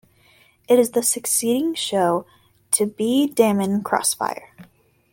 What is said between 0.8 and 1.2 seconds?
the